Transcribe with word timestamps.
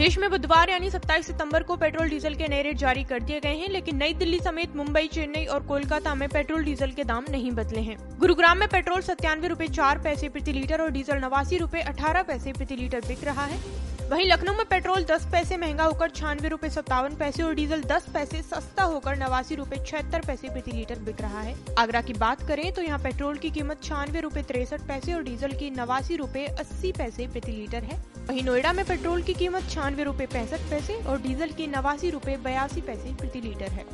देश 0.00 0.16
में 0.18 0.28
बुधवार 0.30 0.70
यानी 0.70 0.88
27 0.90 1.26
सितंबर 1.26 1.62
को 1.62 1.74
पेट्रोल 1.76 2.08
डीजल 2.08 2.34
के 2.34 2.46
नए 2.48 2.60
रेट 2.62 2.76
जारी 2.76 3.02
कर 3.04 3.20
दिए 3.20 3.40
गए 3.40 3.54
हैं, 3.54 3.68
लेकिन 3.68 3.96
नई 3.96 4.14
दिल्ली 4.14 4.38
समेत 4.38 4.76
मुंबई, 4.76 5.06
चेन्नई 5.06 5.44
और 5.46 5.62
कोलकाता 5.62 6.14
में 6.14 6.28
पेट्रोल 6.28 6.64
डीजल 6.64 6.90
के 6.90 7.04
दाम 7.04 7.24
नहीं 7.30 7.50
बदले 7.50 7.80
हैं। 7.80 7.96
गुरुग्राम 8.18 8.58
में 8.58 8.68
पेट्रोल 8.68 9.00
सत्तानवे 9.00 9.48
रूपए 9.48 9.66
चार 9.68 9.98
पैसे 9.98 10.28
प्रति 10.28 10.52
लीटर 10.52 10.82
और 10.82 10.90
डीजल 10.90 11.18
नवासी 11.18 11.58
रूपए 11.58 11.80
अठारह 11.82 12.22
पैसे 12.22 12.52
प्रति 12.52 12.76
लीटर 12.76 13.00
बिक 13.08 13.24
रहा 13.24 13.44
है। 13.44 13.58
वहीं 14.10 14.26
लखनऊ 14.26 14.54
में 14.54 14.64
पेट्रोल 14.66 15.04
10 15.04 15.26
पैसे, 15.32 15.56
महँगा 15.56 15.84
होकर 15.84 16.10
छियानवे 16.10 16.48
रूपए 16.48 16.68
सत्तावन 16.70 17.16
पैसे 17.16 17.42
और 17.42 17.54
डीजल 17.54 17.82
10 17.84 18.08
पैसे, 18.14 18.42
सस्ता 18.44 18.84
होकर 18.84 19.16
नवासी 19.18 19.54
रूपए 19.54 19.82
छिहत्तर 19.86 20.24
पैसे 20.26 20.48
प्रति 20.48 20.72
लीटर 20.72 20.98
बिक 21.00 21.20
रहा 21.20 21.40
है। 21.40 21.54
आगरा 21.78 22.00
की 22.00 22.12
बात 22.14 22.46
करें 22.48 22.72
तो 22.72 22.82
यहाँ 22.82 22.98
पेट्रोल 22.98 23.36
की 23.36 23.50
कीमत 23.50 23.82
छियानवे 23.82 24.20
रूपए 24.20 24.42
तिरसठ 24.44 24.88
पैसे 24.88 25.12
और 25.12 25.22
डीजल 25.22 25.52
की 25.52 25.70
नवासी 25.70 26.16
रूपए 26.16 26.46
अस्सी 26.60 26.92
पैसे 26.92 27.26
प्रति 27.26 27.52
लीटर 27.52 27.82
है। 27.82 28.02
वहीं 28.30 28.42
नोएडा 28.44 28.72
में 28.72 28.84
पेट्रोल 28.86 29.22
की 29.22 29.34
कीमत 29.34 29.62
छियानवे 29.70 30.02
रूपए 30.04 30.26
पैंसठ 30.26 30.68
पैसे 30.70 30.94
और 31.04 31.20
डीजल 31.22 31.50
की 31.50 31.66
नवासी 31.66 32.10
रूपए 32.10 32.36
बयासी 32.36 32.80
पैसे 32.80 33.14
प्रति 33.14 33.40
लीटर 33.40 33.72
है। 33.72 33.84